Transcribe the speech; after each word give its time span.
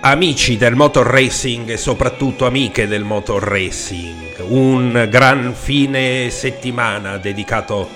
Amici 0.00 0.56
del 0.56 0.76
motor 0.76 1.08
racing 1.08 1.70
e 1.70 1.76
soprattutto 1.76 2.46
amiche 2.46 2.86
del 2.86 3.02
motor 3.02 3.42
racing, 3.42 4.44
un 4.46 5.08
gran 5.10 5.52
fine 5.54 6.30
settimana 6.30 7.16
dedicato 7.16 7.88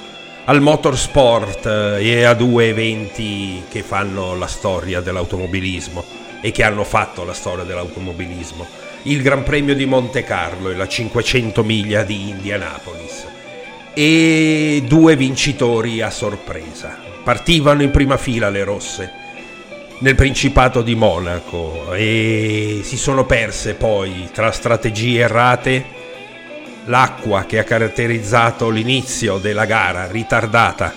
al 0.46 0.60
motorsport 0.60 1.64
e 2.00 2.24
a 2.24 2.34
due 2.34 2.66
eventi 2.66 3.62
che 3.70 3.84
fanno 3.84 4.34
la 4.34 4.48
storia 4.48 5.00
dell'automobilismo 5.00 6.04
e 6.40 6.50
che 6.50 6.64
hanno 6.64 6.82
fatto 6.82 7.22
la 7.22 7.34
storia 7.34 7.62
dell'automobilismo. 7.62 8.66
Il 9.02 9.22
Gran 9.22 9.44
Premio 9.44 9.76
di 9.76 9.86
Monte 9.86 10.24
Carlo 10.24 10.70
e 10.70 10.74
la 10.74 10.88
500 10.88 11.62
miglia 11.62 12.02
di 12.02 12.30
Indianapolis 12.30 13.26
e 13.94 14.82
due 14.88 15.14
vincitori 15.14 16.00
a 16.00 16.10
sorpresa. 16.10 16.98
Partivano 17.22 17.84
in 17.84 17.92
prima 17.92 18.16
fila 18.16 18.50
le 18.50 18.64
rosse 18.64 19.20
nel 20.02 20.16
Principato 20.16 20.82
di 20.82 20.96
Monaco 20.96 21.92
e 21.92 22.80
si 22.82 22.96
sono 22.96 23.24
perse 23.24 23.74
poi 23.74 24.28
tra 24.32 24.50
strategie 24.50 25.20
errate 25.20 25.84
l'acqua 26.86 27.44
che 27.44 27.60
ha 27.60 27.62
caratterizzato 27.62 28.68
l'inizio 28.68 29.38
della 29.38 29.64
gara 29.64 30.08
ritardata. 30.10 30.92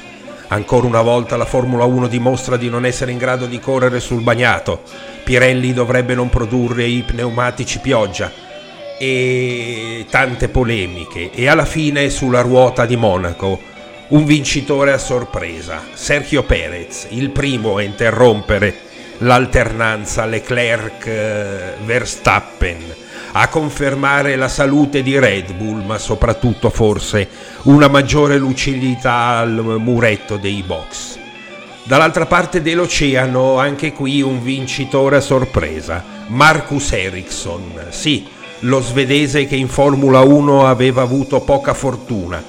Ancora 0.48 0.88
una 0.88 1.04
volta 1.04 1.38
la 1.38 1.46
Formula 1.46 1.84
1 1.84 2.08
dimostra 2.08 2.58
di 2.58 2.68
non 2.68 2.84
essere 2.84 3.12
in 3.12 3.20
grado 3.20 3.46
di 3.46 3.60
correre 3.60 3.99
sul 3.99 4.23
bagnato. 4.23 4.82
Pirelli 5.24 5.72
dovrebbe 5.72 6.16
non 6.16 6.30
produrre 6.30 6.85
i 6.85 7.04
pneumatici 7.04 7.80
pioggia 7.80 8.32
e 8.98 10.08
tante 10.10 10.49
polemiche 10.49 11.30
e 11.32 11.48
alla 11.48 11.66
fine 11.66 12.10
sulla 12.10 12.41
ruota 12.41 12.88
di 12.88 12.96
Monaco 12.96 13.74
un 14.08 14.26
vincitore 14.26 14.94
a 14.94 14.98
sorpresa, 14.98 15.84
Sergio 15.94 16.44
Perez, 16.44 17.08
il 17.10 17.30
primo 17.30 17.77
a 17.77 17.84
interrompere 17.84 18.84
l'alternanza 19.20 20.26
Leclerc-Verstappen, 20.26 22.96
a 23.34 23.48
confermare 23.50 24.36
la 24.36 24.48
salute 24.48 25.04
di 25.04 25.20
Red 25.20 25.54
Bull, 25.54 25.84
ma 25.84 25.98
soprattutto 25.98 26.70
forse 26.70 27.27
una 27.63 27.88
maggiore 27.88 28.38
lucidità 28.38 29.38
al 29.38 29.77
muretto 29.80 30.38
dei 30.38 30.63
box. 30.66 31.18
Dall'altra 31.84 32.26
parte 32.26 32.62
dell'oceano, 32.62 33.60
anche 33.60 33.91
qui 33.91 34.22
un 34.22 34.41
vincitore 34.41 35.18
a 35.18 35.22
sorpresa, 35.22 36.04
Marcus 36.27 36.94
Ericsson, 36.94 37.88
sì, 37.90 38.26
lo 38.60 38.82
svedese 38.82 39.46
che 39.46 39.55
in 39.55 39.68
Formula 39.68 40.22
1 40.22 40.66
aveva 40.66 41.02
avuto 41.04 41.41
poca 41.41 41.74
fortuna, 41.74 42.41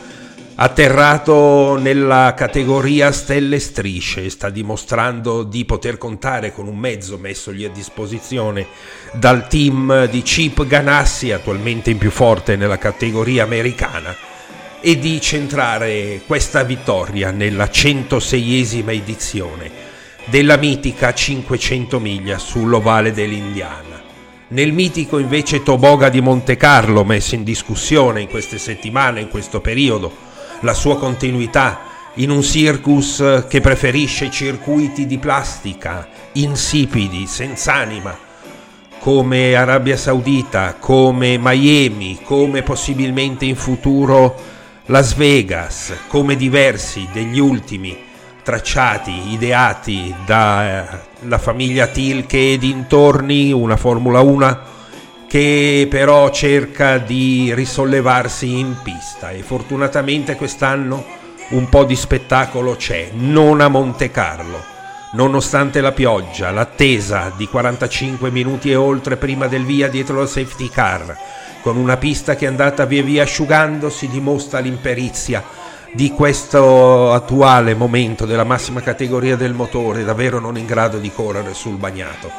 Atterrato 0.58 1.76
nella 1.76 2.32
categoria 2.34 3.12
stelle 3.12 3.58
strisce, 3.58 4.30
sta 4.30 4.48
dimostrando 4.48 5.42
di 5.42 5.66
poter 5.66 5.98
contare 5.98 6.50
con 6.50 6.66
un 6.66 6.78
mezzo 6.78 7.18
messogli 7.18 7.66
a 7.66 7.68
disposizione 7.68 8.66
dal 9.12 9.48
team 9.48 10.06
di 10.06 10.22
Chip 10.22 10.66
Ganassi, 10.66 11.30
attualmente 11.30 11.90
in 11.90 11.98
più 11.98 12.10
forte 12.10 12.56
nella 12.56 12.78
categoria 12.78 13.42
americana, 13.42 14.16
e 14.80 14.98
di 14.98 15.20
centrare 15.20 16.22
questa 16.26 16.62
vittoria 16.62 17.30
nella 17.30 17.66
106esima 17.66 18.92
edizione 18.92 19.70
della 20.24 20.56
mitica 20.56 21.12
500 21.12 22.00
miglia 22.00 22.38
sull'ovale 22.38 23.12
dell'Indiana. 23.12 24.02
Nel 24.48 24.72
mitico 24.72 25.18
invece 25.18 25.62
Toboga 25.62 26.08
di 26.08 26.22
Monte 26.22 26.56
Carlo, 26.56 27.04
messo 27.04 27.34
in 27.34 27.44
discussione 27.44 28.22
in 28.22 28.28
queste 28.28 28.56
settimane, 28.56 29.20
in 29.20 29.28
questo 29.28 29.60
periodo, 29.60 30.24
la 30.60 30.74
sua 30.74 30.98
continuità 30.98 31.80
in 32.14 32.30
un 32.30 32.42
circus 32.42 33.44
che 33.48 33.60
preferisce 33.60 34.30
circuiti 34.30 35.06
di 35.06 35.18
plastica, 35.18 36.08
insipidi, 36.32 37.26
senza 37.26 37.74
anima, 37.74 38.16
come 38.98 39.54
Arabia 39.54 39.96
Saudita, 39.96 40.76
come 40.78 41.38
Miami, 41.38 42.20
come 42.22 42.62
possibilmente 42.62 43.44
in 43.44 43.56
futuro 43.56 44.34
Las 44.86 45.14
Vegas, 45.14 45.92
come 46.08 46.36
diversi 46.36 47.06
degli 47.12 47.38
ultimi 47.38 48.04
tracciati, 48.42 49.32
ideati 49.32 50.14
dalla 50.24 51.38
famiglia 51.38 51.88
Tilke 51.88 52.52
e 52.52 52.58
dintorni, 52.58 53.52
una 53.52 53.76
Formula 53.76 54.20
1 54.20 54.74
che 55.28 55.86
però 55.90 56.30
cerca 56.30 56.98
di 56.98 57.52
risollevarsi 57.54 58.58
in 58.58 58.76
pista 58.82 59.30
e 59.30 59.42
fortunatamente 59.42 60.36
quest'anno 60.36 61.04
un 61.48 61.68
po' 61.68 61.84
di 61.84 61.96
spettacolo 61.96 62.74
c'è, 62.76 63.10
non 63.12 63.60
a 63.60 63.68
Monte 63.68 64.10
Carlo. 64.10 64.74
Nonostante 65.12 65.80
la 65.80 65.92
pioggia, 65.92 66.50
l'attesa 66.50 67.32
di 67.36 67.46
45 67.46 68.30
minuti 68.30 68.70
e 68.70 68.74
oltre 68.74 69.16
prima 69.16 69.46
del 69.46 69.64
via 69.64 69.88
dietro 69.88 70.18
la 70.18 70.26
safety 70.26 70.68
car, 70.68 71.16
con 71.62 71.76
una 71.76 71.96
pista 71.96 72.34
che 72.34 72.44
è 72.44 72.48
andata 72.48 72.84
via 72.84 73.02
via 73.02 73.22
asciugandosi, 73.22 74.08
dimostra 74.08 74.58
l'imperizia 74.58 75.42
di 75.92 76.10
questo 76.10 77.12
attuale 77.12 77.74
momento 77.74 78.26
della 78.26 78.44
massima 78.44 78.82
categoria 78.82 79.36
del 79.36 79.54
motore, 79.54 80.04
davvero 80.04 80.40
non 80.40 80.58
in 80.58 80.66
grado 80.66 80.98
di 80.98 81.10
correre 81.10 81.54
sul 81.54 81.76
bagnato. 81.76 82.30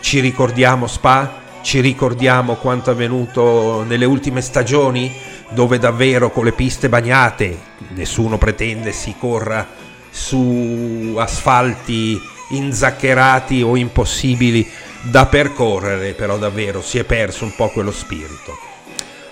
Ci 0.00 0.20
ricordiamo 0.20 0.86
Spa? 0.86 1.41
Ci 1.62 1.80
ricordiamo 1.80 2.56
quanto 2.56 2.90
è 2.90 2.92
avvenuto 2.92 3.84
nelle 3.84 4.04
ultime 4.04 4.40
stagioni, 4.42 5.14
dove 5.50 5.78
davvero 5.78 6.30
con 6.30 6.44
le 6.44 6.52
piste 6.52 6.88
bagnate, 6.88 7.56
nessuno 7.90 8.36
pretende 8.36 8.90
si 8.92 9.14
corra 9.18 9.66
su 10.10 11.14
asfalti 11.16 12.20
inzaccherati 12.50 13.62
o 13.62 13.76
impossibili 13.76 14.68
da 15.02 15.26
percorrere, 15.26 16.12
però 16.12 16.36
davvero 16.36 16.82
si 16.82 16.98
è 16.98 17.04
perso 17.04 17.44
un 17.44 17.54
po' 17.54 17.68
quello 17.68 17.92
spirito. 17.92 18.58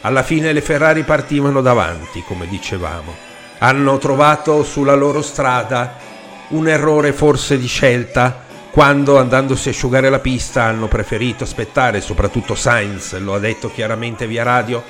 Alla 0.02 0.22
fine 0.22 0.52
le 0.52 0.62
Ferrari 0.62 1.02
partivano 1.02 1.60
davanti, 1.60 2.22
come 2.22 2.46
dicevamo. 2.46 3.12
Hanno 3.58 3.98
trovato 3.98 4.62
sulla 4.62 4.94
loro 4.94 5.20
strada 5.20 5.96
un 6.48 6.68
errore 6.68 7.12
forse 7.12 7.58
di 7.58 7.66
scelta 7.66 8.48
quando 8.70 9.18
andandosi 9.18 9.68
a 9.68 9.72
asciugare 9.72 10.10
la 10.10 10.20
pista 10.20 10.64
hanno 10.64 10.86
preferito 10.86 11.42
aspettare, 11.42 12.00
soprattutto 12.00 12.54
Sainz 12.54 13.18
lo 13.18 13.34
ha 13.34 13.38
detto 13.40 13.70
chiaramente 13.70 14.28
via 14.28 14.44
radio, 14.44 14.82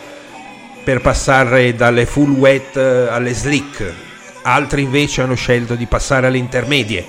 per 0.84 1.00
passare 1.00 1.74
dalle 1.74 2.04
full 2.04 2.30
wet 2.30 2.76
eh, 2.76 3.08
alle 3.08 3.32
slick, 3.32 3.92
altri 4.42 4.82
invece 4.82 5.22
hanno 5.22 5.34
scelto 5.34 5.74
di 5.76 5.86
passare 5.86 6.26
alle 6.26 6.38
intermedie 6.38 7.06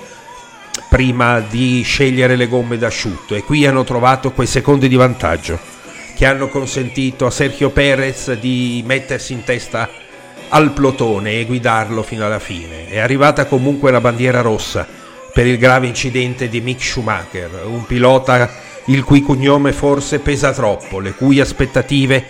prima 0.88 1.40
di 1.40 1.82
scegliere 1.82 2.36
le 2.36 2.48
gomme 2.48 2.78
d'asciutto. 2.78 3.34
E 3.34 3.42
qui 3.42 3.66
hanno 3.66 3.84
trovato 3.84 4.32
quei 4.32 4.46
secondi 4.46 4.88
di 4.88 4.96
vantaggio 4.96 5.58
che 6.14 6.26
hanno 6.26 6.48
consentito 6.48 7.26
a 7.26 7.30
Sergio 7.30 7.70
Perez 7.70 8.32
di 8.34 8.82
mettersi 8.86 9.32
in 9.32 9.44
testa 9.44 9.88
al 10.48 10.72
plotone 10.72 11.32
e 11.32 11.44
guidarlo 11.44 12.02
fino 12.02 12.24
alla 12.24 12.38
fine. 12.38 12.88
È 12.88 12.98
arrivata 12.98 13.46
comunque 13.46 13.90
la 13.90 14.00
bandiera 14.00 14.40
rossa 14.40 15.00
per 15.32 15.46
il 15.46 15.58
grave 15.58 15.86
incidente 15.86 16.48
di 16.48 16.60
Mick 16.60 16.82
Schumacher, 16.82 17.62
un 17.64 17.86
pilota 17.86 18.50
il 18.86 19.02
cui 19.04 19.22
cognome 19.22 19.72
forse 19.72 20.18
pesa 20.18 20.52
troppo, 20.52 20.98
le 20.98 21.12
cui 21.14 21.40
aspettative 21.40 22.24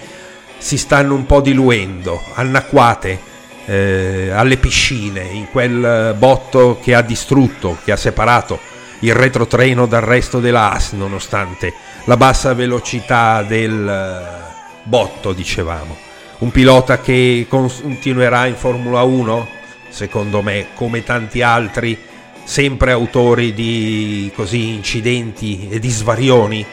si 0.59 0.79
stanno 0.79 1.15
un 1.15 1.27
po' 1.27 1.41
diluendo, 1.41 2.23
annacquate 2.35 3.31
eh, 3.65 4.31
alle 4.33 4.57
piscine, 4.57 5.23
in 5.23 5.49
quel 5.51 6.15
botto 6.17 6.79
che 6.81 6.95
ha 6.95 7.03
distrutto, 7.03 7.79
che 7.85 7.93
ha 7.93 7.97
separato 7.97 8.61
il 9.01 9.15
retrotreno 9.15 9.87
dal 9.87 10.03
resto 10.03 10.39
dell'AS, 10.39 10.93
nonostante 10.93 11.73
la 12.05 12.17
bassa 12.17 12.55
velocità 12.55 13.43
del 13.43 13.89
eh, 13.89 14.53
botto, 14.85 15.33
dicevamo. 15.33 15.97
Un 16.39 16.51
pilota 16.51 17.01
che 17.01 17.47
continuerà 17.49 18.47
in 18.47 18.55
Formula 18.57 19.03
1, 19.03 19.49
secondo 19.89 20.43
me, 20.43 20.69
come 20.75 21.03
tanti 21.03 21.43
altri, 21.43 21.99
sempre 22.45 22.93
autori 22.93 23.53
di 23.55 24.31
così 24.35 24.69
incidenti 24.69 25.69
e 25.71 25.79
di 25.79 25.91
svarioni, 25.91 26.65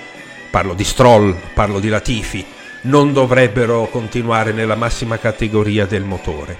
parlo 0.49 0.73
di 0.73 0.83
Stroll, 0.83 1.35
parlo 1.53 1.79
di 1.79 1.89
Latifi, 1.89 2.45
non 2.81 3.13
dovrebbero 3.13 3.87
continuare 3.87 4.51
nella 4.51 4.75
massima 4.75 5.17
categoria 5.17 5.85
del 5.85 6.03
motore. 6.03 6.57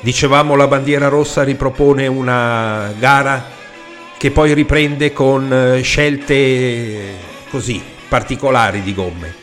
Dicevamo 0.00 0.54
la 0.56 0.66
bandiera 0.66 1.08
rossa 1.08 1.42
ripropone 1.42 2.06
una 2.06 2.92
gara 2.98 3.50
che 4.18 4.30
poi 4.30 4.54
riprende 4.54 5.12
con 5.12 5.52
eh, 5.52 5.82
scelte 5.82 7.14
così 7.50 7.82
particolari 8.08 8.82
di 8.82 8.94
gomme. 8.94 9.34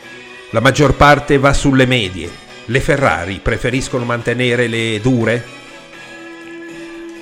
La 0.50 0.60
maggior 0.60 0.94
parte 0.94 1.38
va 1.38 1.52
sulle 1.52 1.86
medie. 1.86 2.30
Le 2.66 2.80
Ferrari 2.80 3.40
preferiscono 3.42 4.04
mantenere 4.04 4.68
le 4.68 5.00
dure 5.00 5.44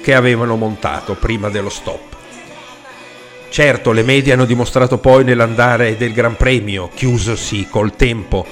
che 0.02 0.14
avevano 0.14 0.56
montato 0.56 1.14
prima 1.14 1.48
dello 1.48 1.70
stop. 1.70 2.16
Certo, 3.48 3.92
le 3.92 4.02
medie 4.02 4.32
hanno 4.32 4.44
dimostrato 4.44 4.98
poi 4.98 5.24
nell'andare 5.24 5.96
del 5.96 6.12
Gran 6.12 6.36
Premio, 6.36 6.90
chiusosi 6.94 7.68
col 7.70 7.96
tempo 7.96 8.46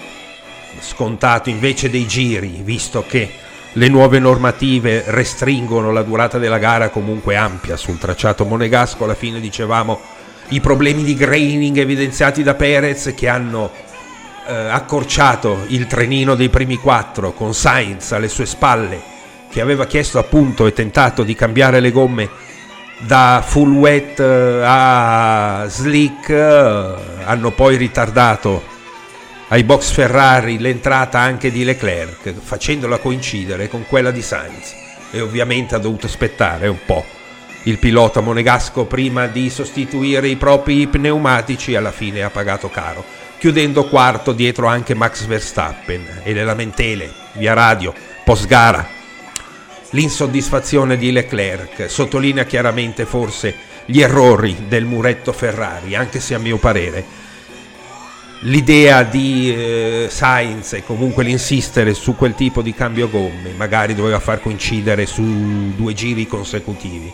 scontato 0.80 1.50
invece 1.50 1.90
dei 1.90 2.06
giri, 2.06 2.60
visto 2.62 3.04
che 3.06 3.30
le 3.72 3.88
nuove 3.88 4.18
normative 4.18 5.04
restringono 5.06 5.92
la 5.92 6.02
durata 6.02 6.38
della 6.38 6.58
gara 6.58 6.88
comunque 6.90 7.36
ampia 7.36 7.76
sul 7.76 7.98
tracciato 7.98 8.44
monegasco, 8.44 9.04
alla 9.04 9.14
fine 9.14 9.40
dicevamo 9.40 10.00
i 10.48 10.60
problemi 10.60 11.02
di 11.02 11.14
graining 11.14 11.76
evidenziati 11.78 12.42
da 12.42 12.54
Perez 12.54 13.12
che 13.16 13.28
hanno 13.28 13.70
eh, 14.46 14.52
accorciato 14.52 15.64
il 15.68 15.86
trenino 15.86 16.34
dei 16.34 16.48
primi 16.48 16.76
quattro 16.76 17.32
con 17.32 17.54
Sainz 17.54 18.12
alle 18.12 18.28
sue 18.28 18.46
spalle 18.46 19.18
che 19.50 19.60
aveva 19.60 19.86
chiesto 19.86 20.18
appunto 20.18 20.66
e 20.66 20.72
tentato 20.72 21.22
di 21.22 21.34
cambiare 21.34 21.80
le 21.80 21.90
gomme 21.90 22.28
da 23.00 23.42
full 23.44 23.72
wet 23.72 24.20
eh, 24.20 24.62
a 24.62 25.64
slick 25.68 26.28
eh, 26.28 26.94
hanno 27.24 27.50
poi 27.50 27.76
ritardato 27.76 28.62
ai 29.48 29.64
box 29.64 29.90
Ferrari 29.90 30.58
l'entrata 30.58 31.18
anche 31.18 31.50
di 31.50 31.64
Leclerc 31.64 32.32
facendola 32.38 32.98
coincidere 32.98 33.68
con 33.68 33.84
quella 33.86 34.10
di 34.10 34.22
Sainz. 34.22 34.74
E 35.10 35.20
ovviamente 35.20 35.74
ha 35.74 35.78
dovuto 35.78 36.06
aspettare 36.06 36.68
un 36.68 36.78
po' 36.86 37.04
il 37.64 37.78
pilota 37.78 38.20
monegasco 38.20 38.84
prima 38.84 39.26
di 39.26 39.50
sostituire 39.50 40.28
i 40.28 40.36
propri 40.36 40.86
pneumatici 40.86 41.74
alla 41.74 41.90
fine 41.90 42.22
ha 42.22 42.30
pagato 42.30 42.70
caro 42.70 43.04
chiudendo 43.38 43.88
quarto 43.88 44.32
dietro 44.32 44.66
anche 44.66 44.94
Max 44.94 45.24
Verstappen. 45.24 46.20
E 46.22 46.32
le 46.32 46.44
lamentele 46.44 47.10
via 47.32 47.54
radio 47.54 47.92
post 48.22 48.46
gara 48.46 48.98
l'insoddisfazione 49.90 50.96
di 50.96 51.12
Leclerc, 51.12 51.90
sottolinea 51.90 52.44
chiaramente 52.44 53.06
forse 53.06 53.54
gli 53.84 54.00
errori 54.00 54.66
del 54.68 54.84
muretto 54.84 55.32
Ferrari, 55.32 55.94
anche 55.94 56.20
se 56.20 56.34
a 56.34 56.38
mio 56.38 56.58
parere 56.58 57.28
l'idea 58.44 59.02
di 59.02 59.54
eh, 59.54 60.06
Sainz 60.08 60.72
e 60.72 60.84
comunque 60.84 61.24
l'insistere 61.24 61.92
su 61.92 62.16
quel 62.16 62.34
tipo 62.34 62.62
di 62.62 62.72
cambio 62.72 63.10
gomme 63.10 63.52
magari 63.54 63.94
doveva 63.94 64.18
far 64.18 64.40
coincidere 64.40 65.04
su 65.06 65.74
due 65.74 65.92
giri 65.92 66.26
consecutivi. 66.26 67.12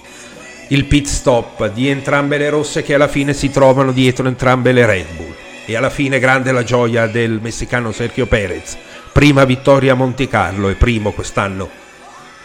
Il 0.69 0.85
pit 0.85 1.07
stop 1.07 1.73
di 1.73 1.89
entrambe 1.89 2.39
le 2.39 2.51
rosse 2.51 2.83
che 2.83 2.95
alla 2.95 3.09
fine 3.09 3.33
si 3.33 3.51
trovano 3.51 3.93
dietro 3.93 4.27
entrambe 4.27 4.73
le 4.73 4.87
Red 4.87 5.15
Bull. 5.17 5.35
E 5.69 5.75
alla 5.75 5.91
fine 5.91 6.21
grande 6.21 6.53
la 6.53 6.63
gioia 6.63 7.09
del 7.09 7.41
messicano 7.43 7.91
Sergio 7.91 8.27
Perez, 8.27 8.77
prima 9.13 9.45
vittoria 9.45 9.93
a 9.93 9.97
Monte 9.97 10.29
Carlo 10.29 10.69
e 10.69 10.75
primo 10.75 11.11
quest'anno 11.11 11.85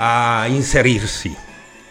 a 0.03 0.47
inserirsi 0.47 1.31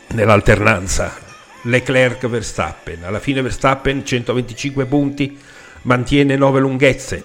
nell'alternanza 0.08 1.16
Leclerc-Verstappen. 1.62 3.04
Alla 3.04 3.20
fine 3.20 3.40
Verstappen 3.40 4.04
125 4.04 4.84
punti, 4.86 5.38
mantiene 5.82 6.34
9 6.34 6.58
lunghezze 6.58 7.24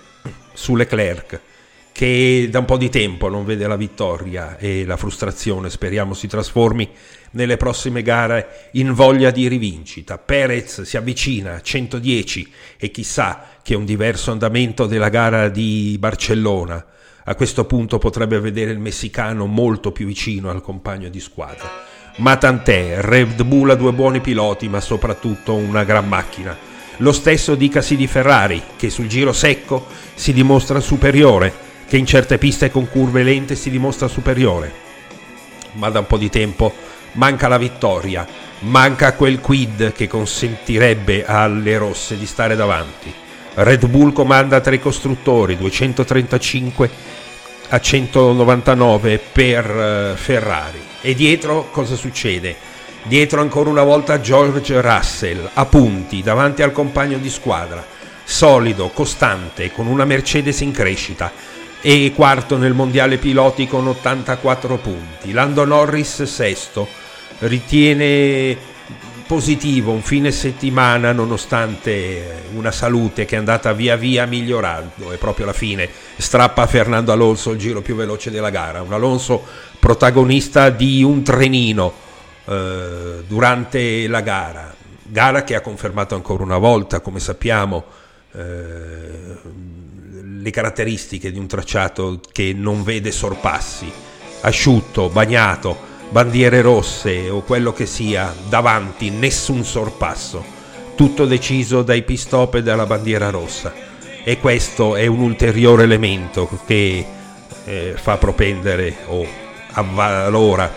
su 0.54 0.76
Leclerc 0.76 1.42
che 1.92 2.50
da 2.52 2.60
un 2.60 2.66
po' 2.66 2.78
di 2.78 2.90
tempo 2.90 3.30
non 3.30 3.46
vede 3.46 3.66
la 3.66 3.78
vittoria 3.78 4.58
e 4.58 4.86
la 4.86 4.98
frustrazione 4.98 5.72
speriamo 5.72 6.14
si 6.14 6.28
trasformi 6.28 6.88
nelle 7.31 7.58
prossime 7.58 8.04
gare 8.04 8.70
in 8.74 8.94
voglia 8.94 9.31
di 9.31 9.48
rivincita. 9.48 10.20
Perez 10.20 10.81
si 10.81 10.98
avvicina 10.98 11.56
a 11.56 11.62
110 11.62 12.52
e 12.78 12.92
chissà 12.92 13.58
che 13.64 13.74
un 13.74 13.86
diverso 13.86 14.31
andamento 14.31 14.86
della 14.86 15.10
gara 15.10 15.50
di 15.50 15.96
Barcellona 15.98 16.86
a 17.27 17.36
questo 17.36 17.66
punto 17.66 17.98
potrebbe 17.98 18.39
vedere 18.39 18.72
il 18.72 18.80
messicano 18.80 19.48
molto 19.48 19.92
più 19.92 20.06
vicino 20.06 20.51
al 20.51 20.62
compagno 20.62 21.10
di 21.10 21.19
squadra. 21.19 21.83
Ma 22.18 22.38
tant'è, 22.38 23.01
Red 23.01 23.44
Bull 23.44 23.72
ha 23.72 23.75
due 23.75 23.94
buoni 23.94 24.22
piloti, 24.22 24.69
ma 24.69 24.80
soprattutto 24.80 25.56
una 25.56 25.83
gran 25.83 26.07
macchina. 26.07 26.56
Lo 26.98 27.12
stesso 27.12 27.56
dicasi 27.56 27.95
di 27.95 28.06
Ferrari, 28.06 28.62
che 28.77 28.92
sul 28.92 29.07
giro 29.07 29.33
secco 29.33 29.88
si 30.13 30.33
dimostra 30.33 30.80
superiore, 30.80 31.51
che 31.88 31.98
in 31.98 32.06
certe 32.06 32.38
piste 32.38 32.69
con 32.69 32.88
curve 32.89 33.24
lente 33.24 33.56
si 33.56 33.71
dimostra 33.71 34.07
superiore. 34.07 34.71
Ma 35.74 35.89
da 35.89 36.00
un 36.00 36.07
po' 36.07 36.18
di 36.18 36.30
tempo 36.30 36.74
manca 37.13 37.48
la 37.48 37.57
vittoria, 37.57 38.25
manca 38.60 39.13
quel 39.13 39.39
quid 39.39 39.94
che 39.94 40.07
consentirebbe 40.07 41.25
alle 41.25 41.78
rosse 41.78 42.18
di 42.18 42.25
stare 42.28 42.56
davanti. 42.56 43.25
Red 43.57 43.88
Bull 43.88 44.12
comanda 44.12 44.60
tre 44.60 44.80
costruttori, 44.80 45.56
235 45.56 46.90
a 47.69 47.80
199 47.80 49.22
per 49.31 49.69
uh, 50.13 50.18
Ferrari. 50.18 50.81
E 51.00 51.16
dietro 51.16 51.69
cosa 51.72 51.96
succede? 51.96 52.56
Dietro 53.04 53.40
ancora 53.40 53.69
una 53.69 53.84
volta 53.84 54.19
George 54.19 54.81
Russell 54.81 55.50
a 55.54 55.66
punti 55.66 56.22
davanti 56.22 56.63
al 56.63 56.74
compagno 56.74 57.18
di 57.18 57.30
squadra, 57.30 57.86
solido, 58.25 58.90
costante, 58.90 59.72
con 59.72 59.88
una 59.88 60.04
Mercedes 60.04 60.60
in 60.60 60.72
crescita 60.72 61.31
e 61.81 62.12
quarto 62.13 62.57
nel 62.57 62.74
mondiale 62.74 63.18
piloti 63.18 63.68
con 63.68 63.88
84 63.88 64.78
punti. 64.80 65.31
Lando 65.31 65.63
Norris 65.63 66.24
sesto, 66.24 66.88
ritiene 67.40 68.74
positivo 69.27 69.92
un 69.92 70.01
fine 70.01 70.31
settimana 70.31 71.12
nonostante 71.12 72.44
una 72.54 72.72
salute 72.72 73.25
che 73.25 73.36
è 73.36 73.39
andata 73.39 73.74
via 73.74 73.95
via 73.95 74.25
migliorando. 74.25 75.12
E 75.12 75.18
proprio 75.18 75.45
alla 75.45 75.54
fine. 75.54 75.89
Strappa 76.18 76.68
Fernando 76.68 77.12
Alonso 77.12 77.51
il 77.51 77.57
giro 77.57 77.81
più 77.81 77.95
veloce 77.95 78.31
della 78.31 78.50
gara, 78.50 78.81
un 78.81 78.94
Alonso 78.94 79.44
protagonista 79.80 80.69
di 80.69 81.04
un 81.04 81.24
trenino 81.24 81.94
eh, 82.45 83.24
durante 83.27 84.07
la 84.07 84.22
gara, 84.22 84.74
gara 85.04 85.44
che 85.44 85.56
ha 85.56 85.62
confermato 85.62 86.16
ancora 86.16 86.44
una 86.44 86.57
volta 86.57 87.00
come 87.00 87.19
sappiamo 87.19 87.83
eh, 88.33 89.36
le 90.39 90.50
caratteristiche 90.51 91.31
di 91.31 91.39
un 91.39 91.48
tracciato 91.48 92.19
che 92.31 92.54
non 92.56 92.83
vede 92.83 93.12
sorpassi, 93.12 93.92
asciutto, 94.42 95.10
bagnato, 95.10 95.94
bandiere 96.10 96.62
rosse 96.62 97.30
o 97.30 97.42
quello 97.42 97.74
che 97.74 97.86
sia, 97.86 98.34
davanti 98.48 99.10
nessun 99.10 99.63
sorpasso, 99.63 100.44
tutto 100.96 101.25
deciso 101.25 101.81
dai 101.81 102.04
pistop 102.04 102.56
e 102.56 102.63
dalla 102.63 102.86
bandiera 102.86 103.30
rossa. 103.30 103.74
E 104.24 104.40
questo 104.40 104.96
è 104.96 105.06
un 105.06 105.19
ulteriore 105.19 105.84
elemento 105.84 106.50
che 106.66 107.06
eh, 107.66 107.94
fa 107.96 108.18
propendere 108.18 108.96
o 109.07 109.25
avvalora 109.72 110.72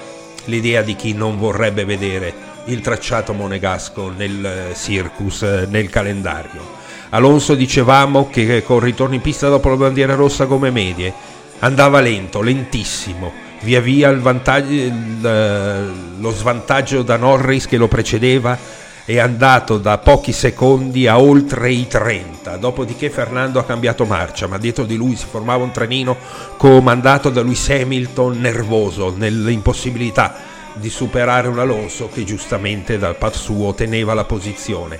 l'idea 0.47 0.83
di 0.83 0.97
chi 0.97 1.13
non 1.13 1.39
vorrebbe 1.39 1.85
vedere 1.85 2.47
il 2.65 2.81
tracciato 2.81 3.33
monegasco 3.33 4.11
nel 4.11 4.45
eh, 4.45 4.75
circus, 4.75 5.43
eh, 5.43 5.67
nel 5.69 5.89
calendario. 5.89 6.77
Alonso 7.11 7.55
dicevamo 7.55 8.29
che 8.29 8.63
con 8.63 8.81
ritorno 8.81 9.15
in 9.15 9.23
pista 9.23 9.49
dopo 9.49 9.71
la 9.71 9.77
bandiera 9.77 10.15
rossa 10.15 10.47
come 10.47 10.71
medie 10.71 11.13
andava 11.61 12.01
lento, 12.01 12.43
lentissimo, 12.43 13.33
via 13.61 13.81
via 13.81 14.09
il 14.09 14.21
il, 14.69 15.93
lo 16.19 16.31
svantaggio 16.31 17.03
da 17.03 17.17
Norris 17.17 17.67
che 17.67 17.77
lo 17.77 17.89
precedeva 17.89 18.57
è 19.05 19.19
andato 19.19 19.79
da 19.79 19.97
pochi 19.97 20.33
secondi 20.33 21.07
a 21.07 21.19
oltre 21.19 21.71
i 21.73 21.87
30, 21.87 22.59
dopodiché 22.59 23.09
Fernando 23.09 23.59
ha 23.59 23.65
cambiato 23.65 24.05
marcia, 24.05 24.47
ma 24.47 24.59
dietro 24.59 24.85
di 24.85 24.97
lui 24.97 25.17
si 25.17 25.25
formava 25.25 25.65
un 25.65 25.71
trenino 25.71 26.15
comandato 26.59 27.31
da 27.31 27.41
Lewis 27.41 27.71
Hamilton 27.71 28.39
nervoso 28.39 29.15
nell'impossibilità 29.17 30.35
di 30.75 30.91
superare 30.91 31.49
un 31.49 31.59
Alonso 31.59 32.11
che 32.13 32.23
giustamente 32.25 32.99
dal 32.99 33.17
par 33.17 33.35
suo 33.35 33.73
teneva 33.73 34.13
la 34.13 34.25
posizione. 34.25 34.99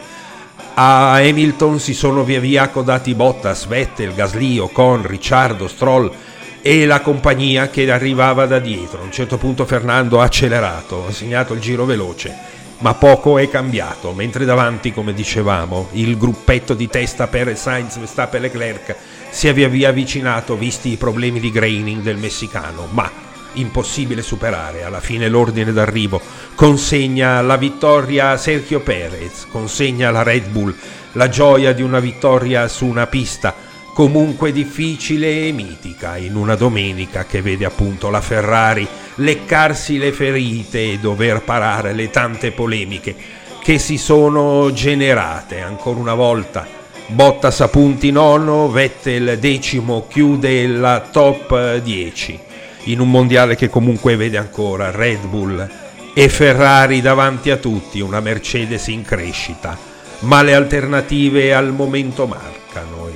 A 0.75 1.17
Hamilton 1.17 1.79
si 1.79 1.93
sono 1.93 2.25
via 2.25 2.41
via 2.41 2.63
accodati 2.63 3.15
Bottas, 3.15 3.67
Vettel, 3.67 4.15
Gasly, 4.15 4.59
Ocon, 4.59 5.07
Ricciardo, 5.07 5.69
Stroll, 5.69 6.11
e 6.61 6.87
la 6.87 7.01
compagnia 7.01 7.69
che 7.69 7.91
arrivava 7.91 8.47
da 8.47 8.59
dietro. 8.59 9.01
A 9.01 9.05
un 9.05 9.13
certo 9.13 9.39
punto 9.39 9.65
Fernando 9.65 10.21
ha 10.21 10.25
accelerato, 10.25 11.07
ha 11.07 11.13
segnato 11.13 11.55
il 11.55 11.61
giro 11.61 11.85
veloce, 11.85 12.35
ma 12.79 12.95
poco 12.95 13.39
è 13.39 13.49
cambiato, 13.49 14.13
mentre 14.13 14.45
davanti, 14.45 14.93
come 14.93 15.13
dicevamo, 15.13 15.89
il 15.93 16.17
gruppetto 16.17 16.75
di 16.75 16.89
testa 16.89 17.27
per 17.27 17.57
Sainz, 17.57 17.99
Verstappen 17.99 18.43
e 18.43 18.47
Leclerc 18.47 18.97
si 19.31 19.49
è 19.49 19.55
via 19.55 19.69
via 19.69 19.89
avvicinato 19.89 20.57
visti 20.57 20.93
i 20.93 20.97
problemi 20.97 21.41
di 21.41 21.51
graining 21.51 22.03
del 22.03 22.17
messicano, 22.17 22.87
ma 22.91 23.11
impossibile 23.55 24.23
superare. 24.23 24.85
Alla 24.85 25.01
fine 25.01 25.29
l'ordine 25.29 25.73
d'arrivo 25.73 26.21
consegna 26.55 27.41
la 27.41 27.57
vittoria 27.57 28.31
a 28.31 28.37
Sergio 28.37 28.81
Perez, 28.81 29.47
consegna 29.51 30.09
alla 30.09 30.23
Red 30.23 30.49
Bull 30.49 30.75
la 31.13 31.29
gioia 31.29 31.73
di 31.73 31.83
una 31.83 32.01
vittoria 32.01 32.69
su 32.69 32.87
una 32.87 33.07
pista 33.07 33.55
comunque 33.99 34.53
difficile 34.53 35.49
e 35.49 35.51
mitica 35.51 36.17
in 36.19 36.37
una 36.37 36.55
domenica 36.55 37.25
che 37.25 37.43
vede 37.43 37.65
appunto 37.65 38.11
la 38.11 38.21
Ferrari 38.21 38.87
leccarsi 39.17 39.99
le 39.99 40.13
ferite 40.13 40.93
e 40.93 40.99
dover 41.01 41.43
parare 41.43 41.93
le 41.93 42.09
tante 42.09 42.53
polemiche 42.53 43.17
che 43.61 43.81
si 43.81 43.99
sono 43.99 44.71
generate 44.73 45.63
ancora 45.63 45.99
una 45.99 46.15
volta. 46.15 46.65
Bottas 47.09 47.61
a 47.61 47.67
punti 47.67 48.13
nono, 48.13 48.71
Vettel 48.71 49.37
decimo 49.41 50.07
chiude 50.07 50.69
la 50.69 51.01
top 51.01 51.79
10 51.79 52.39
in 52.85 53.01
un 53.01 53.11
mondiale 53.11 53.57
che 53.57 53.69
comunque 53.69 54.15
vede 54.15 54.39
ancora 54.39 54.93
Red 54.93 55.27
Bull 55.27 55.69
e 56.15 56.29
Ferrari 56.29 57.01
davanti 57.01 57.51
a 57.51 57.57
tutti, 57.57 57.99
una 57.99 58.21
Mercedes 58.21 58.87
in 58.87 59.03
crescita, 59.03 59.77
ma 60.21 60.41
le 60.43 60.55
alternative 60.55 61.53
al 61.53 61.73
momento 61.73 62.29
mancano 62.29 62.58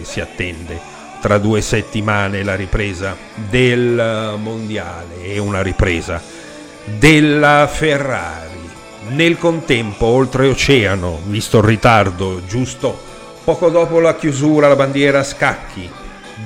si 0.05 0.21
attende 0.21 0.81
tra 1.21 1.39
due 1.39 1.61
settimane 1.61 2.43
la 2.43 2.57
ripresa 2.57 3.17
del 3.35 4.35
mondiale 4.39 5.23
e 5.23 5.39
una 5.39 5.63
ripresa 5.63 6.21
della 6.85 7.69
Ferrari 7.71 8.51
Nel 9.11 9.39
contempo, 9.39 10.07
oltreoceano, 10.07 11.21
visto 11.27 11.59
il 11.59 11.65
ritardo, 11.65 12.43
giusto 12.47 13.11
poco 13.45 13.71
dopo 13.71 13.99
la 13.99 14.15
chiusura, 14.15 14.69
la 14.69 14.77
bandiera 14.77 15.21
a 15.21 15.25
scacchi 15.25 15.91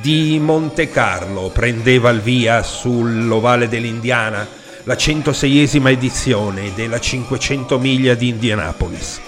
di 0.00 0.38
Monte 0.40 0.90
Carlo 0.90 1.50
prendeva 1.52 2.10
il 2.10 2.20
via 2.20 2.62
sull'ovale 2.62 3.68
dell'Indiana 3.68 4.46
la 4.84 4.94
106esima 4.94 5.90
edizione 5.90 6.72
della 6.74 7.00
500 7.00 7.78
miglia 7.78 8.14
di 8.14 8.28
Indianapolis. 8.28 9.20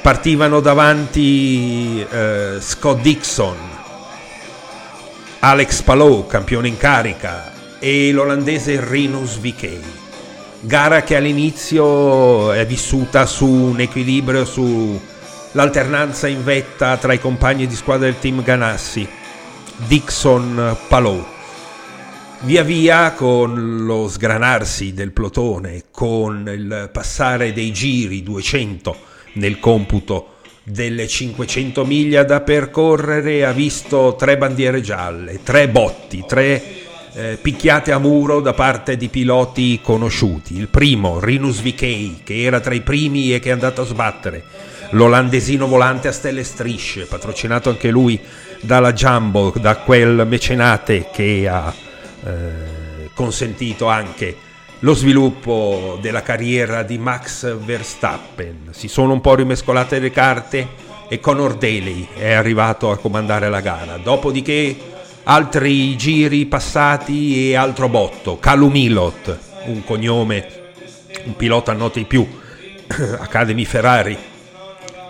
Partivano 0.00 0.60
davanti 0.60 2.04
eh, 2.10 2.56
Scott 2.60 3.00
Dixon, 3.00 3.56
Alex 5.40 5.82
Palou, 5.82 6.26
campione 6.26 6.68
in 6.68 6.76
carica, 6.76 7.52
e 7.78 8.10
l'olandese 8.12 8.84
Rinus 8.84 9.38
Vikey. 9.38 9.80
Gara 10.60 11.02
che 11.02 11.16
all'inizio 11.16 12.52
è 12.52 12.64
vissuta 12.66 13.26
su 13.26 13.46
un 13.46 13.80
equilibrio, 13.80 14.44
sull'alternanza 14.44 16.26
in 16.26 16.42
vetta 16.42 16.96
tra 16.96 17.12
i 17.12 17.20
compagni 17.20 17.66
di 17.66 17.74
squadra 17.74 18.06
del 18.06 18.18
team 18.18 18.42
Ganassi, 18.42 19.08
Dixon 19.76 20.76
Palou 20.88 21.36
Via 22.42 22.62
via 22.62 23.12
con 23.12 23.84
lo 23.84 24.06
sgranarsi 24.06 24.94
del 24.94 25.10
plotone, 25.10 25.86
con 25.90 26.48
il 26.48 26.88
passare 26.92 27.52
dei 27.52 27.72
giri 27.72 28.22
200 28.22 29.07
nel 29.38 29.58
computo 29.58 30.34
delle 30.62 31.08
500 31.08 31.84
miglia 31.84 32.24
da 32.24 32.40
percorrere, 32.42 33.46
ha 33.46 33.52
visto 33.52 34.16
tre 34.18 34.36
bandiere 34.36 34.82
gialle, 34.82 35.42
tre 35.42 35.68
botti, 35.68 36.24
tre 36.26 36.62
eh, 37.14 37.38
picchiate 37.40 37.90
a 37.90 37.98
muro 37.98 38.40
da 38.40 38.52
parte 38.52 38.96
di 38.96 39.08
piloti 39.08 39.80
conosciuti. 39.82 40.56
Il 40.56 40.68
primo, 40.68 41.20
Rinus 41.20 41.60
Vikey, 41.60 42.20
che 42.22 42.42
era 42.42 42.60
tra 42.60 42.74
i 42.74 42.82
primi 42.82 43.34
e 43.34 43.38
che 43.38 43.48
è 43.48 43.52
andato 43.52 43.80
a 43.82 43.86
sbattere. 43.86 44.44
L'olandesino 44.90 45.66
volante 45.66 46.08
a 46.08 46.12
stelle 46.12 46.44
strisce, 46.44 47.06
patrocinato 47.06 47.70
anche 47.70 47.90
lui 47.90 48.20
dalla 48.60 48.92
Jumbo, 48.92 49.54
da 49.58 49.76
quel 49.76 50.26
mecenate 50.26 51.08
che 51.12 51.48
ha 51.48 51.72
eh, 52.24 53.10
consentito 53.14 53.86
anche 53.86 54.36
lo 54.80 54.94
sviluppo 54.94 55.98
della 56.00 56.22
carriera 56.22 56.82
di 56.82 56.98
Max 56.98 57.56
Verstappen. 57.56 58.68
Si 58.70 58.88
sono 58.88 59.12
un 59.12 59.20
po' 59.20 59.34
rimescolate 59.34 59.98
le 59.98 60.10
carte 60.10 60.68
e 61.08 61.18
Conor 61.20 61.56
Daly 61.56 62.06
è 62.14 62.32
arrivato 62.32 62.90
a 62.90 62.98
comandare 62.98 63.48
la 63.48 63.60
gara. 63.60 63.96
Dopodiché 63.96 64.76
altri 65.24 65.96
giri 65.96 66.46
passati 66.46 67.50
e 67.50 67.56
altro 67.56 67.88
botto. 67.88 68.38
Calum 68.38 68.70
Milot, 68.70 69.38
un 69.66 69.82
cognome, 69.84 70.46
un 71.24 71.34
pilota 71.34 71.72
a 71.72 71.74
noti 71.74 72.04
più, 72.04 72.26
Academy 73.18 73.64
Ferrari, 73.64 74.16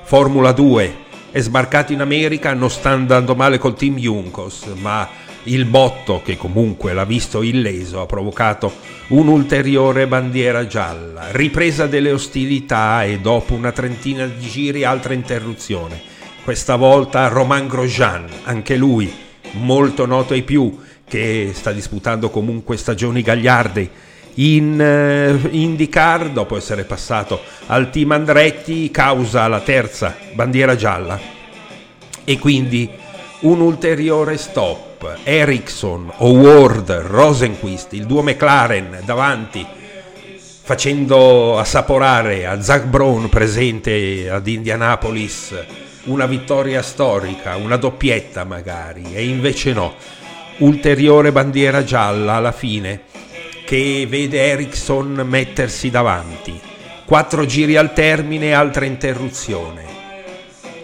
Formula 0.05 0.53
2, 0.53 1.07
è 1.31 1.41
sbarcato 1.41 1.93
in 1.93 2.01
America, 2.01 2.55
non 2.55 2.71
sta 2.71 2.91
andando 2.91 3.35
male 3.35 3.59
col 3.59 3.77
team 3.77 3.97
Juncos, 3.97 4.65
ma 4.77 5.27
il 5.49 5.65
botto, 5.65 6.23
che 6.25 6.37
comunque 6.37 6.93
l'ha 6.93 7.05
visto 7.05 7.43
illeso, 7.43 8.01
ha 8.01 8.07
provocato 8.07 8.73
un'ulteriore 9.09 10.07
bandiera 10.07 10.67
gialla, 10.67 11.31
ripresa 11.31 11.87
delle 11.87 12.13
ostilità 12.13 13.05
e 13.05 13.19
dopo 13.21 13.55
una 13.55 13.73
trentina 13.73 14.27
di 14.27 14.47
giri 14.47 14.85
altra 14.85 15.15
interruzione. 15.15 16.01
Questa 16.45 16.77
volta 16.77 17.29
Romain 17.29 17.67
Grosjean, 17.67 18.27
anche 18.45 18.77
lui 18.77 19.13
molto 19.53 20.07
noto 20.07 20.35
ai 20.35 20.43
più, 20.43 20.79
che 21.07 21.53
sta 21.55 21.73
disputando 21.73 22.29
comunque 22.31 22.77
stagioni 22.77 23.23
gagliarde 23.23 23.91
in 24.35 24.79
uh, 24.79 25.49
IndyCar 25.51 26.31
dopo 26.31 26.57
essere 26.57 26.85
passato 26.85 27.41
al 27.67 27.91
team 27.91 28.13
Andretti 28.13 28.91
causa 28.91 29.49
la 29.49 29.61
terza 29.61 30.17
bandiera 30.35 30.77
gialla. 30.77 31.19
E 32.25 32.39
quindi 32.39 32.89
un 33.41 33.61
ulteriore 33.61 34.37
stop 34.37 34.88
Ericsson, 35.23 36.13
Howard, 36.17 36.91
Rosenquist, 36.91 37.93
il 37.93 38.07
duo 38.07 38.23
McLaren 38.23 39.01
davanti, 39.05 39.67
facendo 40.63 41.59
assaporare 41.59 42.47
a 42.47 42.61
Zach 42.61 42.85
Brown 42.85 43.29
presente 43.29 44.29
ad 44.31 44.47
Indianapolis 44.47 45.55
una 46.05 46.27
vittoria 46.27 46.83
storica, 46.83 47.57
una 47.57 47.77
doppietta 47.77 48.45
magari, 48.45 49.15
e 49.15 49.27
invece 49.27 49.73
no, 49.73 49.95
ulteriore 50.59 51.33
bandiera 51.33 51.85
gialla 51.85 52.35
alla 52.35 52.53
fine 52.53 53.03
che 53.65 54.07
vede 54.09 54.41
Ericsson 54.41 55.23
mettersi 55.27 55.91
davanti. 55.91 56.59
Quattro 57.05 57.45
giri 57.45 57.77
al 57.77 57.93
termine, 57.93 58.55
altra 58.55 58.85
interruzione. 58.85 59.85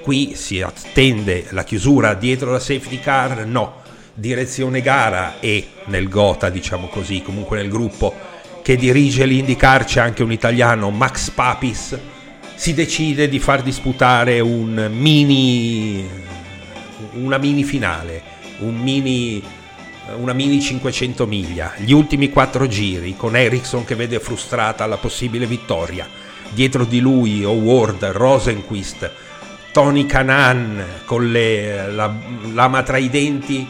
Qui 0.02 0.35
si 0.35 0.61
attende 0.61 1.47
la 1.50 1.64
chiusura 1.64 2.12
dietro 2.12 2.50
la 2.52 2.59
safety 2.59 3.00
car? 3.00 3.47
No 3.47 3.83
direzione 4.14 4.80
gara 4.80 5.40
e 5.40 5.66
nel 5.87 6.09
Gota, 6.09 6.49
diciamo 6.49 6.87
così, 6.87 7.21
comunque 7.23 7.56
nel 7.56 7.68
gruppo 7.68 8.14
che 8.62 8.76
dirige 8.76 9.26
l'IndyCar 9.26 9.85
c'è 9.85 10.00
anche 10.00 10.23
un 10.23 10.33
italiano, 10.33 10.88
Max 10.90 11.30
Papis, 11.30 11.99
si 12.54 12.73
decide 12.73 13.28
di 13.28 13.38
far 13.38 13.62
disputare 13.62 14.40
un 14.40 14.88
mini, 14.90 16.09
una 17.14 17.37
mini 17.37 17.64
finale, 17.64 18.23
un 18.61 18.76
mini, 18.76 19.42
una 20.16 20.33
mini 20.33 20.62
500 20.62 21.26
miglia, 21.26 21.75
gli 21.76 21.92
ultimi 21.92 22.30
quattro 22.30 22.66
giri 22.66 23.16
con 23.16 23.37
Ericsson 23.37 23.85
che 23.85 23.97
vede 23.97 24.18
frustrata 24.18 24.87
la 24.87 24.97
possibile 24.97 25.47
vittoria, 25.47 26.09
dietro 26.50 26.85
di 26.85 27.00
lui 27.00 27.44
Howard, 27.44 28.02
Rosenquist, 28.04 29.11
Tony 29.73 30.06
Canan 30.06 30.85
con 31.04 31.30
le, 31.30 31.90
la 31.90 32.14
lama 32.52 32.83
tra 32.83 32.97
i 32.97 33.11
denti 33.11 33.66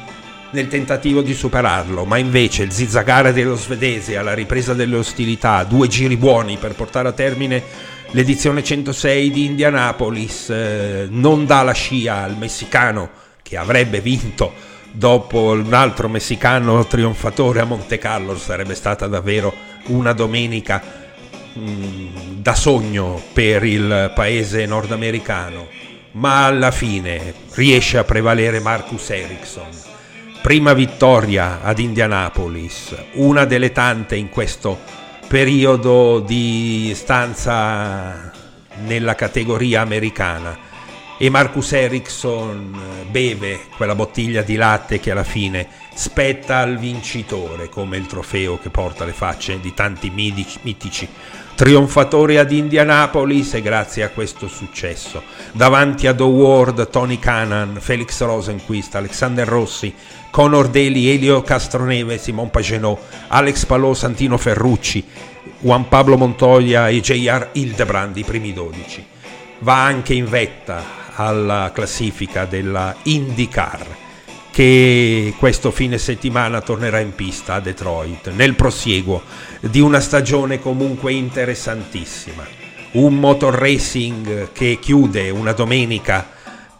nel 0.55 0.69
tentativo 0.69 1.21
di 1.21 1.35
superarlo, 1.35 2.05
ma 2.05 2.17
invece 2.17 2.63
il 2.63 2.71
zizzagare 2.71 3.33
dello 3.33 3.57
svedese 3.57 4.17
alla 4.17 4.35
ripresa 4.35 4.73
delle 4.73 4.97
ostilità, 4.97 5.65
due 5.65 5.89
giri 5.89 6.17
buoni 6.17 6.57
per 6.59 6.75
portare 6.75 7.09
a 7.09 7.13
termine 7.13 7.63
l'edizione 8.13 8.63
106 8.63 9.31
di 9.33 9.47
Indianapolis, 9.47 10.49
eh, 10.51 11.09
non 11.11 11.45
dà 11.45 11.63
la 11.63 11.73
scia 11.73 12.23
al 12.23 12.37
messicano 12.39 13.11
che 13.43 13.57
avrebbe 13.57 14.01
vinto 14.01 14.53
dopo 14.93 15.51
un 15.51 15.75
altro 15.75 16.09
messicano 16.09 16.87
trionfatore 16.87 17.59
a 17.61 17.65
Monte 17.65 17.99
Carlo, 17.99 18.39
sarebbe 18.39 18.77
stata 18.77 19.09
davvero 19.09 19.53
una 19.87 20.13
domenica 20.13 20.81
mm, 21.59 22.07
da 22.37 22.55
sogno 22.55 23.21
per 23.33 23.65
il 23.65 24.13
paese 24.15 24.67
nordamericano, 24.67 25.67
ma 26.13 26.47
alla 26.47 26.71
fine 26.71 27.35
riesce 27.55 27.99
a 27.99 28.05
prevalere 28.05 28.61
Marcus 28.61 29.11
Ericsson 29.11 29.93
prima 30.45 30.75
vittoria 30.75 31.63
ad 31.63 31.79
Indianapolis, 31.79 32.95
una 33.15 33.47
delle 33.47 33.73
tante 33.73 34.15
in 34.15 34.29
questo 34.29 34.79
periodo 35.27 36.21
di 36.21 36.93
stanza 36.95 38.31
nella 38.85 39.15
categoria 39.15 39.81
americana 39.81 40.74
e 41.17 41.31
Marcus 41.31 41.73
Ericsson 41.73 43.07
beve 43.11 43.67
quella 43.77 43.95
bottiglia 43.95 44.43
di 44.43 44.57
latte 44.57 44.99
che 44.99 45.13
alla 45.13 45.25
fine 45.25 45.69
spetta 45.95 46.59
al 46.59 46.77
vincitore 46.77 47.69
come 47.69 47.97
il 47.97 48.07
trofeo 48.07 48.59
che 48.59 48.71
porta 48.71 49.05
le 49.05 49.13
facce 49.13 49.61
di 49.61 49.73
tanti 49.75 50.11
mitici 50.11 51.09
trionfatori 51.55 52.37
ad 52.37 52.51
Indianapolis 52.51 53.55
e 53.55 53.63
grazie 53.63 54.03
a 54.03 54.09
questo 54.09 54.49
successo 54.49 55.23
davanti 55.53 56.09
ad 56.09 56.21
Howard, 56.21 56.91
Tony 56.91 57.19
Canan, 57.21 57.79
Felix 57.81 58.21
Rosenquist, 58.21 58.97
Alexander 58.97 59.47
Rossi, 59.47 59.95
Conor 60.31 60.69
Daly, 60.69 61.07
Elio 61.07 61.43
Castroneve, 61.43 62.19
Simon 62.19 62.51
Pagenot, 62.51 62.99
Alex 63.29 63.67
Palò, 63.67 63.95
Santino 63.95 64.37
Ferrucci, 64.37 65.05
Juan 65.61 65.87
Pablo 65.87 66.17
Montoya 66.17 66.89
e 66.89 67.01
J.R. 67.01 67.51
Hildebrand, 67.53 68.17
i 68.17 68.25
primi 68.25 68.53
12. 68.53 69.07
Va 69.61 69.85
anche 69.85 70.13
in 70.13 70.29
vetta 70.29 71.03
alla 71.15 71.71
classifica 71.73 72.45
della 72.45 72.95
IndyCar 73.03 74.03
che 74.55 75.35
questo 75.37 75.73
fine 75.73 75.99
settimana 75.99 76.61
tornerà 76.61 77.01
in 77.01 77.13
pista 77.17 77.55
a 77.55 77.61
Detroit 77.61 78.31
nel 78.31 78.55
prosieguo 78.55 79.21
di 79.59 79.81
una 79.81 79.99
stagione 79.99 80.61
comunque 80.61 81.13
interessantissima. 81.13 82.47
Un 82.93 83.17
motor 83.19 83.53
racing 83.53 84.53
che 84.53 84.79
chiude 84.81 85.31
una 85.31 85.51
domenica 85.51 86.31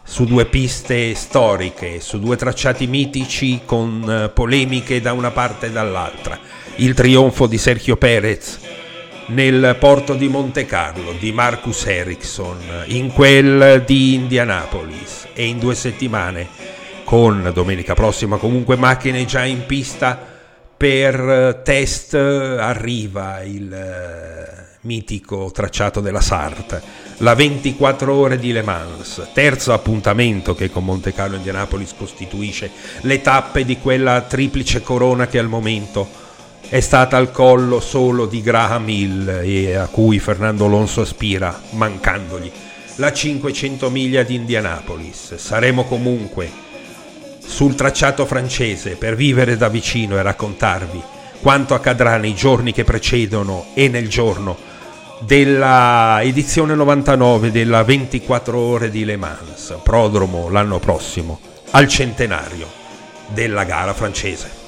su 0.01 0.23
due 0.23 0.45
piste 0.45 1.13
storiche, 1.15 1.99
su 1.99 2.17
due 2.19 2.37
tracciati 2.37 2.87
mitici 2.87 3.63
con 3.65 4.31
polemiche 4.33 5.01
da 5.01 5.11
una 5.11 5.31
parte 5.31 5.65
e 5.65 5.71
dall'altra. 5.71 6.39
Il 6.75 6.93
trionfo 6.93 7.45
di 7.45 7.57
Sergio 7.57 7.97
Perez 7.97 8.59
nel 9.27 9.75
porto 9.79 10.13
di 10.13 10.27
Monte 10.27 10.65
Carlo, 10.65 11.13
di 11.19 11.31
Marcus 11.31 11.85
Ericsson, 11.85 12.57
in 12.87 13.11
quel 13.11 13.83
di 13.85 14.13
Indianapolis. 14.13 15.27
E 15.33 15.45
in 15.45 15.59
due 15.59 15.75
settimane 15.75 16.47
con 17.03 17.51
domenica 17.53 17.93
prossima 17.93 18.37
comunque 18.37 18.75
macchine 18.75 19.25
già 19.25 19.45
in 19.45 19.65
pista 19.65 20.33
per 20.77 21.61
test 21.63 22.15
arriva 22.15 23.41
il 23.43 23.71
eh, 23.71 24.77
mitico 24.81 25.51
tracciato 25.53 26.01
della 26.01 26.19
Sartre, 26.19 26.81
la 27.17 27.33
24 27.33 28.13
ore 28.13 28.37
di 28.37 28.51
Le 28.51 28.61
Mans, 28.61 29.29
terzo 29.33 29.71
appuntamento 29.71 30.53
che 30.53 30.69
con 30.69 30.83
Monte 30.83 31.13
Carlo 31.13 31.37
Indianapolis 31.37 31.93
costituisce 31.97 32.69
le 33.01 33.21
tappe 33.21 33.63
di 33.63 33.77
quella 33.77 34.21
triplice 34.21 34.81
corona 34.81 35.27
che 35.27 35.39
al 35.39 35.47
momento 35.47 36.23
è 36.67 36.79
stata 36.79 37.17
al 37.17 37.31
collo 37.31 37.79
solo 37.79 38.25
di 38.25 38.41
Graham 38.41 38.89
Hill 38.89 39.41
e 39.43 39.75
a 39.75 39.87
cui 39.87 40.19
Fernando 40.19 40.65
Alonso 40.65 41.01
aspira, 41.01 41.61
mancandogli 41.71 42.51
la 42.95 43.11
500 43.11 43.89
miglia 43.89 44.23
di 44.23 44.35
Indianapolis. 44.35 45.35
Saremo 45.35 45.83
comunque 45.83 46.49
sul 47.39 47.75
tracciato 47.75 48.25
francese 48.25 48.95
per 48.95 49.15
vivere 49.15 49.57
da 49.57 49.67
vicino 49.67 50.17
e 50.17 50.21
raccontarvi 50.21 51.01
quanto 51.41 51.73
accadrà 51.73 52.17
nei 52.17 52.33
giorni 52.33 52.71
che 52.71 52.83
precedono 52.83 53.67
e 53.73 53.87
nel 53.87 54.09
giorno 54.09 54.57
della 55.19 56.19
edizione 56.21 56.73
99 56.73 57.51
della 57.51 57.83
24 57.83 58.57
ore 58.57 58.89
di 58.89 59.05
Le 59.05 59.15
Mans, 59.15 59.77
prodromo 59.83 60.49
l'anno 60.49 60.79
prossimo 60.79 61.39
al 61.71 61.87
centenario 61.87 62.67
della 63.27 63.63
gara 63.63 63.93
francese. 63.93 64.64